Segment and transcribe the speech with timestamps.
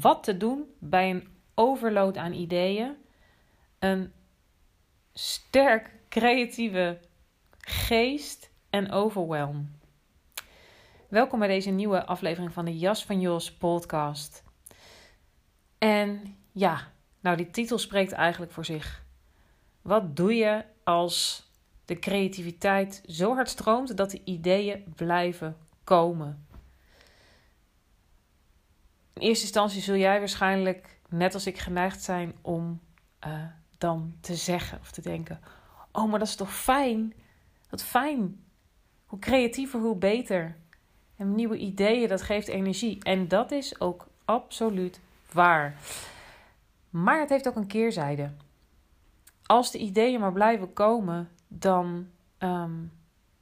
[0.00, 2.96] Wat te doen bij een overload aan ideeën,
[3.78, 4.12] een
[5.12, 6.98] sterk creatieve
[7.58, 9.70] geest en overwhelm.
[11.08, 14.44] Welkom bij deze nieuwe aflevering van de Jas van Jos podcast.
[15.78, 19.04] En ja, nou die titel spreekt eigenlijk voor zich.
[19.82, 21.48] Wat doe je als
[21.84, 26.47] de creativiteit zo hard stroomt dat de ideeën blijven komen?
[29.18, 32.80] In eerste instantie zul jij waarschijnlijk, net als ik, geneigd zijn om
[33.26, 33.32] uh,
[33.78, 35.40] dan te zeggen of te denken:
[35.92, 37.14] Oh, maar dat is toch fijn?
[37.70, 38.44] Wat fijn.
[39.06, 40.56] Hoe creatiever, hoe beter.
[41.16, 43.02] En nieuwe ideeën, dat geeft energie.
[43.02, 45.00] En dat is ook absoluut
[45.32, 45.76] waar.
[46.90, 48.30] Maar het heeft ook een keerzijde.
[49.46, 52.92] Als de ideeën maar blijven komen, dan um,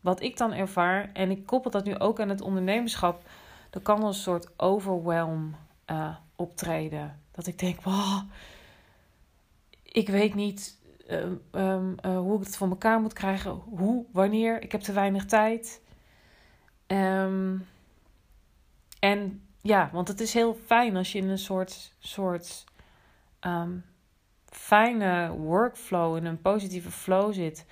[0.00, 3.22] wat ik dan ervaar, en ik koppel dat nu ook aan het ondernemerschap,
[3.70, 5.54] dan kan een soort overwhelm
[5.90, 7.20] uh, optreden.
[7.30, 8.22] Dat ik denk, wow,
[9.82, 10.78] ik weet niet
[11.08, 11.22] uh,
[11.52, 15.24] um, uh, hoe ik het voor elkaar moet krijgen, hoe, wanneer, ik heb te weinig
[15.24, 15.82] tijd.
[16.86, 17.66] Um,
[18.98, 22.64] en ja, want het is heel fijn als je in een soort, soort
[24.46, 27.66] fijne workflow, in een positieve flow zit.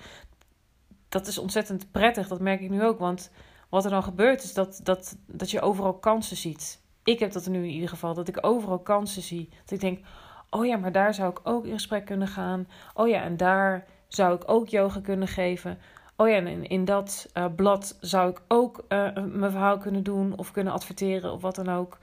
[1.09, 2.99] Dat is ontzettend prettig, dat merk ik nu ook.
[2.99, 3.31] Want
[3.69, 6.81] wat er dan gebeurt is dat, dat, dat je overal kansen ziet.
[7.03, 9.49] Ik heb dat nu in ieder geval, dat ik overal kansen zie.
[9.61, 10.05] Dat ik denk,
[10.49, 12.67] oh ja, maar daar zou ik ook in gesprek kunnen gaan.
[12.93, 15.77] Oh ja, en daar zou ik ook yoga kunnen geven.
[16.15, 20.03] Oh ja, en in, in dat uh, blad zou ik ook uh, mijn verhaal kunnen
[20.03, 21.97] doen of kunnen adverteren of wat dan ook.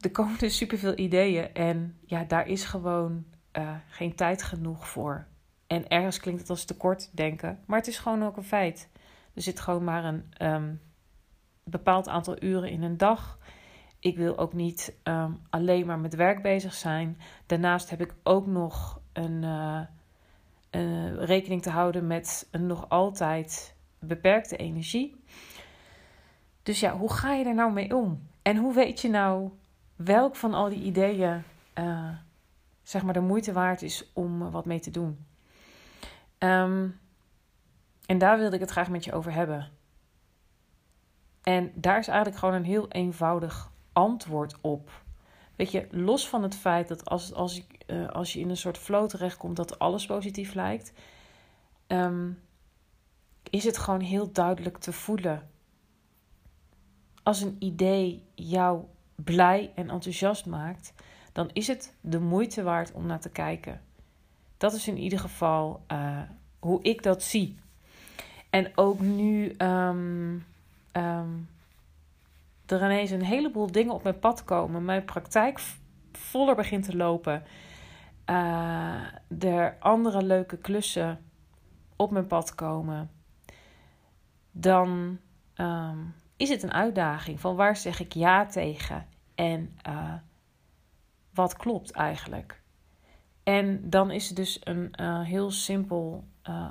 [0.00, 5.26] Er komen dus superveel ideeën en ja, daar is gewoon uh, geen tijd genoeg voor.
[5.66, 8.90] En ergens klinkt het als tekort denken, maar het is gewoon ook een feit.
[9.34, 10.80] Er zit gewoon maar een um,
[11.64, 13.38] bepaald aantal uren in een dag.
[14.00, 17.18] Ik wil ook niet um, alleen maar met werk bezig zijn.
[17.46, 19.80] Daarnaast heb ik ook nog een, uh,
[20.70, 25.24] uh, rekening te houden met een nog altijd beperkte energie.
[26.62, 28.28] Dus ja, hoe ga je er nou mee om?
[28.42, 29.50] En hoe weet je nou
[29.96, 31.42] welk van al die ideeën
[31.78, 32.08] uh,
[32.82, 35.26] zeg maar de moeite waard is om wat mee te doen?
[36.38, 37.00] Um,
[38.06, 39.70] en daar wilde ik het graag met je over hebben.
[41.42, 44.90] En daar is eigenlijk gewoon een heel eenvoudig antwoord op.
[45.56, 48.78] Weet je, los van het feit dat als, als, uh, als je in een soort
[48.78, 50.92] flow terechtkomt dat alles positief lijkt,
[51.86, 52.38] um,
[53.50, 55.50] is het gewoon heel duidelijk te voelen.
[57.22, 60.92] Als een idee jou blij en enthousiast maakt,
[61.32, 63.82] dan is het de moeite waard om naar te kijken.
[64.56, 66.20] Dat is in ieder geval uh,
[66.58, 67.58] hoe ik dat zie.
[68.50, 70.46] En ook nu um,
[72.72, 75.60] er ineens een heleboel dingen op mijn pad komen, mijn praktijk
[76.12, 77.42] voller begint te lopen,
[78.30, 79.02] uh,
[79.38, 81.24] er andere leuke klussen
[81.96, 83.10] op mijn pad komen,
[84.50, 85.18] dan
[85.56, 90.14] um, is het een uitdaging van waar zeg ik ja tegen en uh,
[91.34, 92.62] wat klopt eigenlijk.
[93.42, 96.24] En dan is het dus een uh, heel simpel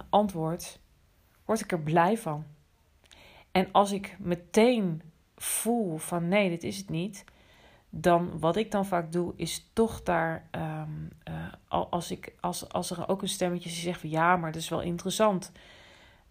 [0.10, 0.80] antwoord:
[1.46, 2.46] word ik er blij van?
[3.52, 5.02] En als ik meteen
[5.38, 7.24] voel van nee, dit is het niet,
[7.90, 11.10] dan wat ik dan vaak doe, is toch daar, um,
[11.68, 14.82] als, ik, als, als er ook een stemmetje zegt van ja, maar dat is wel
[14.82, 15.52] interessant.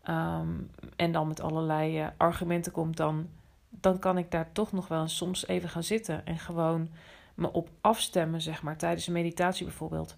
[0.08, 3.28] Um, en dan met allerlei uh, argumenten komt, dan,
[3.68, 6.88] dan kan ik daar toch nog wel soms even gaan zitten en gewoon
[7.34, 10.16] me op afstemmen, zeg maar, tijdens een meditatie bijvoorbeeld.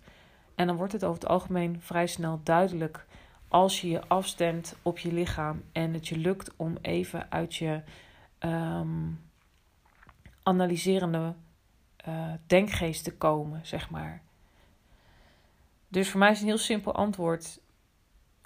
[0.55, 3.07] En dan wordt het over het algemeen vrij snel duidelijk
[3.49, 7.83] als je je afstemt op je lichaam en het je lukt om even uit je
[8.41, 9.21] um,
[10.43, 11.35] analyserende
[12.09, 14.23] uh, denkgeest te komen, zeg maar.
[15.89, 17.61] Dus voor mij is een heel simpel antwoord: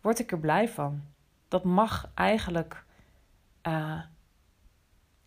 [0.00, 1.02] word ik er blij van?
[1.48, 2.84] Dat mag eigenlijk,
[3.66, 4.00] uh,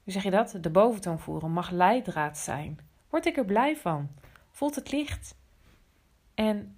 [0.03, 0.57] hoe zeg je dat?
[0.61, 2.79] De boventoon voeren, mag leidraad zijn.
[3.09, 4.09] Word ik er blij van?
[4.51, 5.35] Voelt het licht?
[6.33, 6.77] En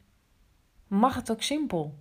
[0.88, 2.00] mag het ook simpel?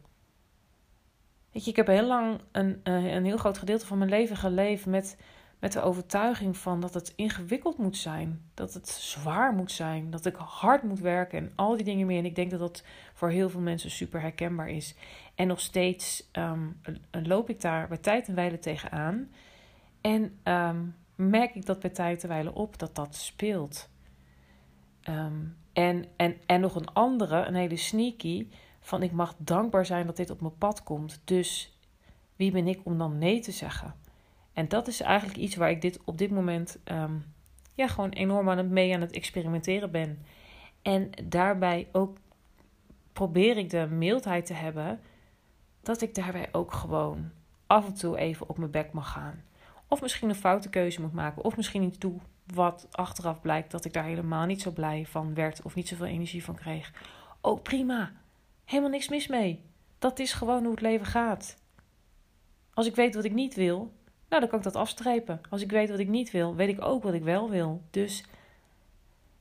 [1.53, 4.37] Weet je, ik heb heel lang een, eh, een heel groot gedeelte van mijn leven
[4.37, 5.19] geleefd met,
[5.59, 8.41] met de overtuiging van dat het ingewikkeld moet zijn.
[8.55, 10.11] Dat het zwaar moet zijn.
[10.11, 12.19] Dat ik hard moet werken en al die dingen meer.
[12.19, 14.95] En ik denk dat dat voor heel veel mensen super herkenbaar is.
[15.35, 16.81] En nog steeds um,
[17.11, 19.31] loop ik daar bij tijd en wijle tegenaan.
[20.01, 23.89] En um, merk ik dat bij tijd en wijle op dat dat speelt.
[25.09, 28.49] Um, en, en, en nog een andere, een hele sneaky
[28.81, 31.21] van ik mag dankbaar zijn dat dit op mijn pad komt.
[31.25, 31.79] Dus
[32.37, 33.95] wie ben ik om dan nee te zeggen?
[34.57, 37.25] En dat is eigenlijk iets waar ik dit op dit moment um,
[37.75, 40.19] ja, gewoon enorm aan het mee aan het experimenteren ben.
[40.83, 42.17] En daarbij ook
[43.13, 45.01] probeer ik de mildheid te hebben
[45.83, 47.31] dat ik daarbij ook gewoon
[47.67, 49.43] af en toe even op mijn bek mag gaan.
[49.89, 51.45] Of misschien een foute keuze moet maken.
[51.45, 52.19] Of misschien iets doe
[52.55, 55.63] wat achteraf blijkt dat ik daar helemaal niet zo blij van werd.
[55.63, 56.93] Of niet zoveel energie van kreeg.
[57.41, 58.13] Ook prima.
[58.65, 59.65] Helemaal niks mis mee.
[59.99, 61.57] Dat is gewoon hoe het leven gaat.
[62.75, 63.93] Als ik weet wat ik niet wil,
[64.29, 65.41] nou dan kan ik dat afstrepen.
[65.51, 67.83] Als ik weet wat ik niet wil, weet ik ook wat ik wel wil.
[67.91, 68.25] Dus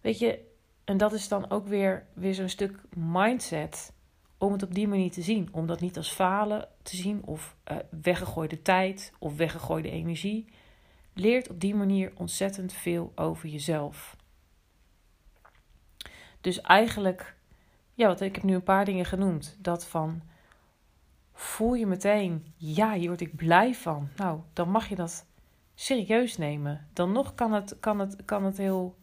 [0.02, 0.40] weet je,
[0.84, 3.94] en dat is dan ook weer, weer zo'n stuk mindset
[4.38, 5.50] om het op die manier te zien.
[5.52, 10.46] Om dat niet als falen te zien of uh, weggegooide tijd of weggegooide energie.
[11.14, 14.16] Leert op die manier ontzettend veel over jezelf.
[16.42, 17.36] Dus eigenlijk
[17.94, 19.58] ja, wat ik heb nu een paar dingen genoemd.
[19.60, 20.22] Dat van
[21.36, 24.10] voel je meteen, ja, hier word ik blij van.
[24.16, 25.26] Nou, dan mag je dat
[25.74, 26.88] serieus nemen.
[26.94, 28.96] Dan nog kan het, kan het, kan het heel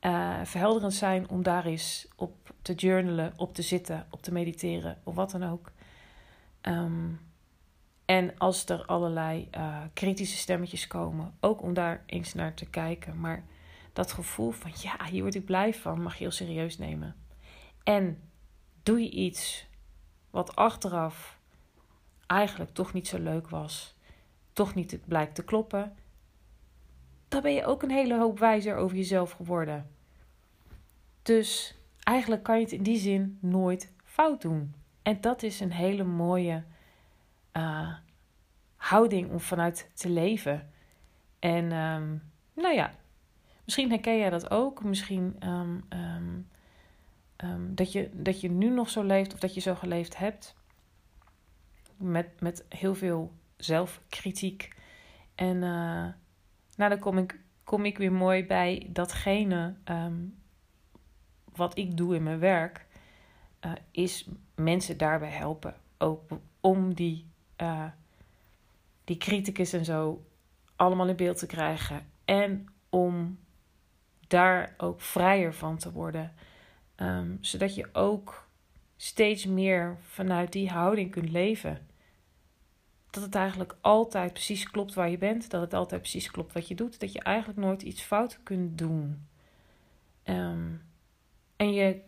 [0.00, 4.98] uh, verhelderend zijn om daar eens op te journalen, op te zitten, op te mediteren
[5.04, 5.72] of wat dan ook.
[6.62, 7.20] Um,
[8.04, 13.20] en als er allerlei uh, kritische stemmetjes komen, ook om daar eens naar te kijken.
[13.20, 13.44] Maar
[13.92, 17.16] dat gevoel van ja, hier word ik blij van, mag je heel serieus nemen.
[17.82, 18.30] En
[18.82, 19.66] doe je iets
[20.30, 21.39] wat achteraf
[22.30, 23.94] eigenlijk toch niet zo leuk was,
[24.52, 25.96] toch niet blijkt te kloppen,
[27.28, 29.90] dan ben je ook een hele hoop wijzer over jezelf geworden.
[31.22, 34.74] Dus eigenlijk kan je het in die zin nooit fout doen.
[35.02, 36.64] En dat is een hele mooie
[37.52, 37.94] uh,
[38.76, 40.70] houding om vanuit te leven.
[41.38, 42.22] En um,
[42.54, 42.92] nou ja,
[43.64, 44.84] misschien herken jij dat ook.
[44.84, 45.84] Misschien um,
[47.44, 50.54] Um, dat, je, dat je nu nog zo leeft of dat je zo geleefd hebt.
[52.02, 54.74] Met, met heel veel zelfkritiek.
[55.34, 56.08] En uh,
[56.76, 60.38] nou, dan kom ik, kom ik weer mooi bij datgene um,
[61.54, 62.86] wat ik doe in mijn werk.
[63.66, 65.74] Uh, is mensen daarbij helpen.
[65.98, 66.22] Ook
[66.60, 67.86] om die, uh,
[69.04, 70.24] die criticus en zo
[70.76, 72.06] allemaal in beeld te krijgen.
[72.24, 73.38] En om
[74.26, 76.34] daar ook vrijer van te worden.
[76.96, 78.48] Um, zodat je ook
[78.96, 81.88] steeds meer vanuit die houding kunt leven.
[83.10, 85.50] Dat het eigenlijk altijd precies klopt waar je bent.
[85.50, 87.00] Dat het altijd precies klopt wat je doet.
[87.00, 89.26] Dat je eigenlijk nooit iets fout kunt doen.
[90.24, 90.82] Um,
[91.56, 92.00] en je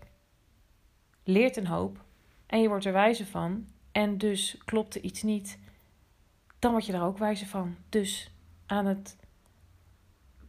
[1.25, 2.05] leert een hoop.
[2.47, 3.67] En je wordt er wijzer van.
[3.93, 5.59] En dus klopt er iets niet.
[6.59, 7.76] Dan word je daar ook wijzer van.
[7.88, 8.31] Dus
[8.67, 9.17] aan het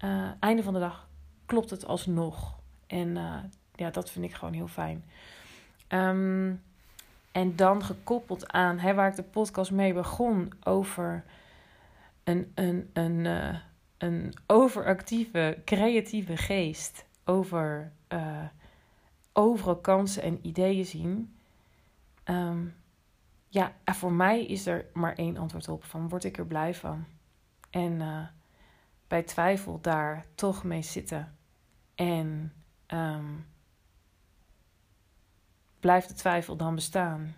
[0.03, 1.07] uh, einde van de dag
[1.45, 2.59] klopt het alsnog.
[2.87, 3.37] En uh,
[3.75, 5.03] ja, dat vind ik gewoon heel fijn.
[5.87, 6.61] Um,
[7.33, 11.23] en dan gekoppeld aan hè, waar ik de podcast mee begon over
[12.23, 13.55] een, een, een, uh,
[13.97, 17.05] een overactieve, creatieve geest.
[17.25, 18.43] Over uh,
[19.33, 21.35] overal kansen en ideeën zien.
[22.25, 22.75] Um,
[23.47, 27.05] ja, voor mij is er maar één antwoord op: van word ik er blij van?
[27.69, 28.25] En uh,
[29.07, 31.35] bij twijfel daar toch mee zitten.
[31.95, 32.53] En
[32.87, 33.45] um,
[35.83, 37.35] blijft de twijfel dan bestaan?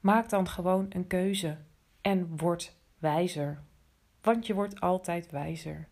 [0.00, 1.56] Maak dan gewoon een keuze
[2.00, 3.62] en word wijzer.
[4.20, 5.88] Want je wordt altijd wijzer.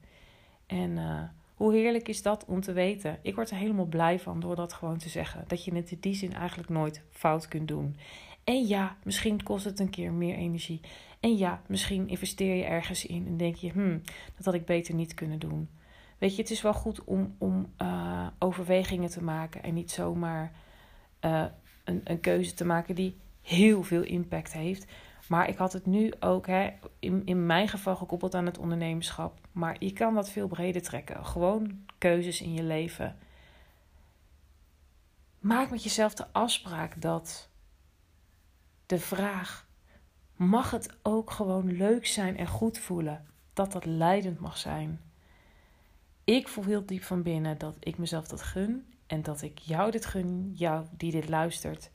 [0.67, 1.23] En uh,
[1.55, 3.19] hoe heerlijk is dat om te weten?
[3.23, 5.45] Ik word er helemaal blij van door dat gewoon te zeggen.
[5.47, 7.97] Dat je het in die zin eigenlijk nooit fout kunt doen.
[8.45, 10.81] En ja, misschien kost het een keer meer energie.
[11.21, 14.03] En ja, misschien investeer je ergens in en denk je, hmm,
[14.37, 15.69] dat had ik beter niet kunnen doen.
[16.19, 20.53] Weet je, het is wel goed om, om uh, overwegingen te maken en niet zomaar
[21.25, 21.45] uh,
[22.05, 24.87] een, keuze te maken die heel veel impact heeft.
[25.29, 29.39] Maar ik had het nu ook hè, in, in mijn geval gekoppeld aan het ondernemerschap.
[29.53, 31.27] Maar je kan dat veel breder trekken.
[31.27, 33.19] Gewoon keuzes in je leven.
[35.39, 37.49] maak met jezelf de afspraak dat
[38.87, 39.69] de vraag:
[40.37, 43.27] mag het ook gewoon leuk zijn en goed voelen?
[43.53, 45.01] Dat dat leidend mag zijn.
[46.25, 49.91] Ik voel heel diep van binnen dat ik mezelf dat gun en dat ik jou
[49.91, 51.91] dit gun, jou die dit luistert,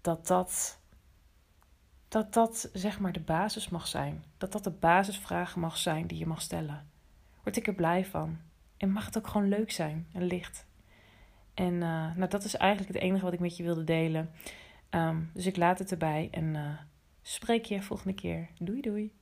[0.00, 0.80] dat dat,
[2.08, 4.24] dat dat zeg maar de basis mag zijn.
[4.38, 6.90] Dat dat de basisvragen mag zijn die je mag stellen.
[7.42, 8.38] Word ik er blij van.
[8.76, 10.66] En mag het ook gewoon leuk zijn en licht.
[11.54, 14.30] En uh, nou, dat is eigenlijk het enige wat ik met je wilde delen.
[14.90, 16.78] Um, dus ik laat het erbij en uh,
[17.22, 18.48] spreek je volgende keer.
[18.58, 19.12] Doei doei.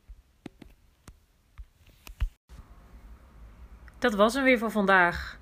[3.99, 5.40] Dat was hem weer voor vandaag.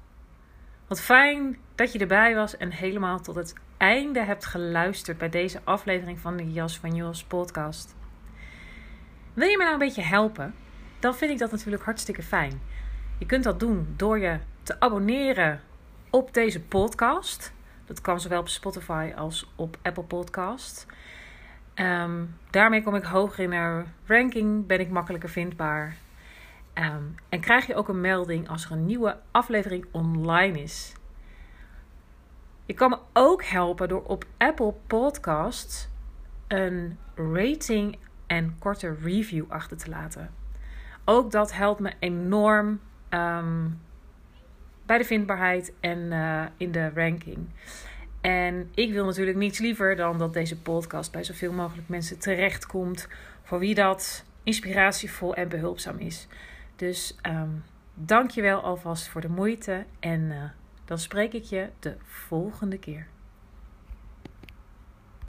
[0.88, 5.61] Wat fijn dat je erbij was en helemaal tot het einde hebt geluisterd bij deze
[5.64, 7.95] aflevering van de Jas van Jos podcast.
[9.35, 10.54] Wil je me nou een beetje helpen?
[10.99, 12.61] Dan vind ik dat natuurlijk hartstikke fijn.
[13.18, 15.61] Je kunt dat doen door je te abonneren
[16.11, 17.52] op deze podcast.
[17.87, 20.87] Dat kan zowel op Spotify als op Apple Podcast.
[21.75, 25.97] Um, daarmee kom ik hoger in de ranking, ben ik makkelijker vindbaar.
[26.78, 30.92] Um, en krijg je ook een melding als er een nieuwe aflevering online is.
[32.66, 35.88] Je kan me ook helpen door op Apple Podcasts
[36.49, 40.30] een rating en korte review achter te laten.
[41.04, 42.80] Ook dat helpt me enorm
[43.11, 43.80] um,
[44.87, 47.49] bij de vindbaarheid en uh, in de ranking.
[48.20, 53.08] En ik wil natuurlijk niets liever dan dat deze podcast bij zoveel mogelijk mensen terechtkomt.
[53.42, 56.28] Voor wie dat inspiratievol en behulpzaam is.
[56.78, 59.85] Dus um, dank je wel alvast voor de moeite.
[60.00, 60.42] En uh,
[60.85, 63.06] dan spreek ik je de volgende keer.